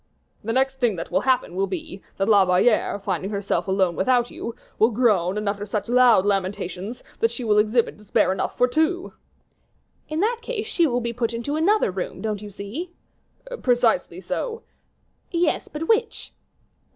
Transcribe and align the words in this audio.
"The 0.43 0.51
next 0.51 0.79
thing 0.79 0.95
that 0.95 1.11
will 1.11 1.21
happen 1.21 1.53
will 1.55 1.67
be, 1.67 2.01
that 2.17 2.27
La 2.27 2.43
Valliere, 2.43 2.97
finding 2.97 3.29
herself 3.29 3.67
alone 3.67 3.95
without 3.95 4.31
you, 4.31 4.55
will 4.79 4.89
groan 4.89 5.37
and 5.37 5.47
utter 5.47 5.63
such 5.63 5.87
loud 5.87 6.25
lamentations, 6.25 7.03
that 7.19 7.29
she 7.29 7.43
will 7.43 7.59
exhibit 7.59 7.97
despair 7.97 8.31
enough 8.31 8.57
for 8.57 8.67
two." 8.67 9.13
"In 10.09 10.19
that 10.21 10.39
case 10.41 10.65
she 10.65 10.87
will 10.87 11.01
be 11.01 11.13
put 11.13 11.33
into 11.35 11.55
another 11.55 11.91
room, 11.91 12.19
don't 12.19 12.41
you 12.41 12.49
see?" 12.49 12.89
"Precisely 13.61 14.19
so." 14.19 14.63
"Yes, 15.29 15.67
but 15.67 15.87
which?" 15.87 16.33